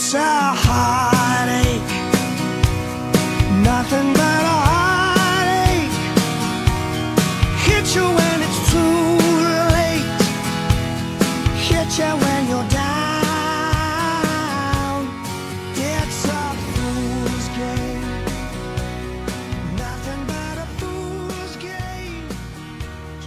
[0.00, 0.59] guitar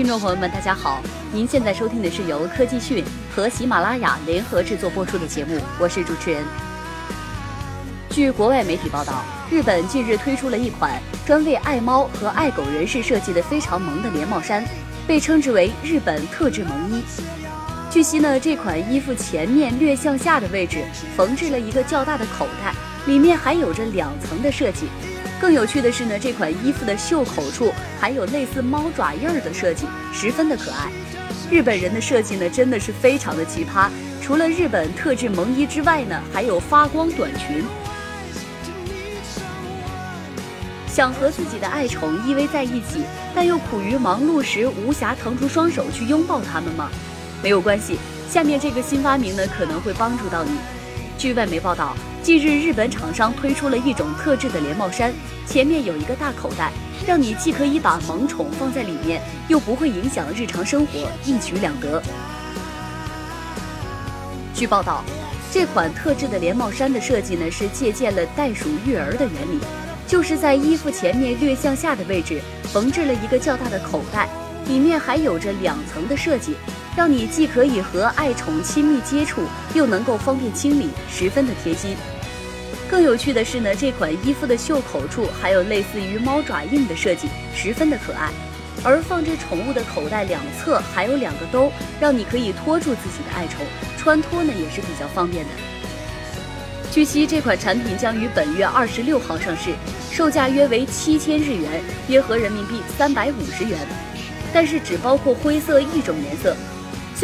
[0.03, 1.01] 听众朋友们，大家好，
[1.31, 3.01] 您现在收听的是由科技讯
[3.33, 6.43] 和喜马拉雅联合制作播出的节目，我是主持人。
[8.09, 14.61] 据国外媒体报道，日本近日推出了一款专为爱猫和爱狗人士设计的非常萌的连帽衫，
[15.07, 17.01] 被称之为日本特制萌衣。
[17.89, 20.83] 据悉呢，这款衣服前面略向下的位置
[21.15, 22.75] 缝制了一个较大的口袋，
[23.05, 24.89] 里面还有着两层的设计。
[25.43, 30.89] 更有趣的是呢，这款衣服的袖口处还有类似猫爪印儿的设计，十分的可爱。
[31.51, 33.89] 日本人的设计呢，真的是非常的奇葩。
[34.21, 37.61] 除了日本特制萌衣之外呢，还有发光短裙。
[40.87, 43.03] 想和自己的爱宠依偎在一起，
[43.35, 46.89] 但又苦于忙碌时无暇腾出双手去拥抱它们吗？
[47.43, 47.97] 没有关系，
[48.29, 50.51] 下面这个新发明呢可能会帮助到你。
[51.17, 55.13] 据外媒报道，近日日本厂商推出了一种特制的连帽衫，
[55.45, 56.71] 前面有一个大口袋，
[57.05, 62.01] 让你既可以把萌宠放在里面，又不会影响日常生活，一举两得。
[64.53, 65.03] 据报道，
[65.51, 69.59] 这款特制的连帽衫的设计呢，是借鉴了袋鼠育儿的原理，
[70.07, 72.39] 就是在衣服前面略向下的位置
[72.71, 74.29] 缝制了一个较大的口袋，
[74.69, 76.55] 里面还有着两层的设计，
[76.95, 81.95] 让你既可以和爱宠亲密接触，又能够方便清理，十分的贴心。
[82.89, 88.29] 更有趣的是呢，这款衣服的袖口处还有类似于猫爪印的设计，十分的可爱。
[88.83, 93.65] 而放置宠物的口袋两侧还有两个兜，让你可以托住自己的爱宠，
[93.97, 95.51] 穿脱呢也是比较方便的。
[96.91, 99.71] 据悉，这款产品将于本月二十六号上市，
[100.11, 103.79] 售价约为七千日元，约合人民币三百五十元，
[104.53, 106.55] 但是只包括灰色一种颜色。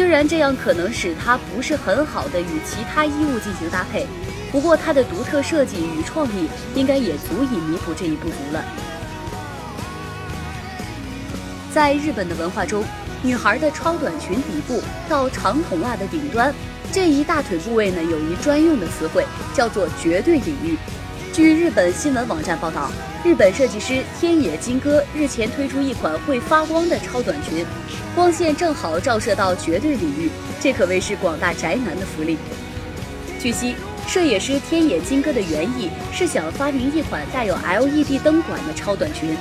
[0.00, 4.06] 虽然这样可能使它不是很好的与其他衣物进行搭配，
[4.50, 8.64] 不过它的独特设计与创意应该也足以弥补这一不足了。
[11.70, 12.82] 在日本的文化中，
[13.22, 16.50] 女孩的超短裙底部到长筒袜的顶端
[16.90, 20.78] 这一大腿部位呢，有一专用的词汇，叫做“绝对领域”。
[21.30, 22.90] 据日本新闻网站报道，
[23.22, 27.66] 日本设计师天野金歌日前推出一款会发光的超短裙，
[28.14, 30.28] 光线正好照射到绝对领域，
[30.60, 32.36] 这可谓是广大宅男的福利。
[33.40, 33.76] 据悉，
[34.06, 39.36] 摄影师天野金歌的原意是想发明一款带有 LED 灯管的超短裙。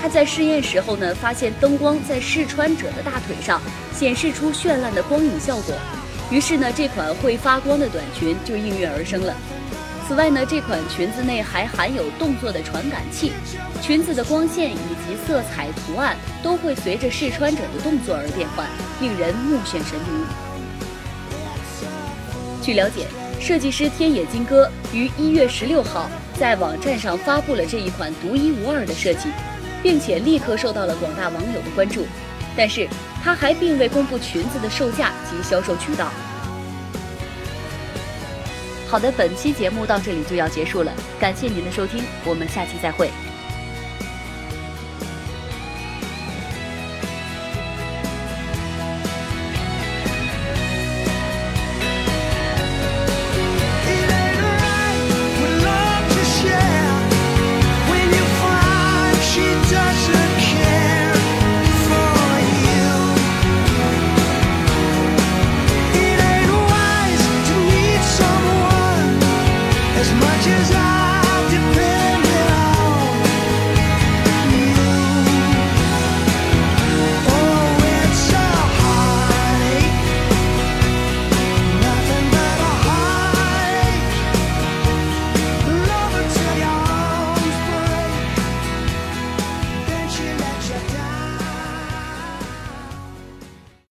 [0.00, 3.60] 他在试验时候呢，发现灯光在试穿者的大腿上
[3.94, 5.74] 显示出绚烂的光影效果，
[6.30, 9.34] 于是呢，这款会发光的短裙就应运而生了。
[10.06, 13.32] 此外呢，这款裙子内还含有动作的传感器，
[13.82, 18.68] 裙子的光线以及色彩图案都会随着试穿者的动作而变换，
[19.00, 20.24] 令人目眩神迷。
[22.62, 23.06] 据了解，
[23.40, 26.08] 设计师天野金歌于一月十六号
[26.38, 29.28] 在网站上发布了这一款独一无二的设计。
[29.82, 32.04] 并且立刻受到了广大网友的关注，
[32.56, 32.88] 但是
[33.22, 36.10] 他还并未公布裙子的售价及销售渠道。
[38.88, 43.10] 好的，本期节目到这里就要结束了，感谢您的收听，我们下期再会。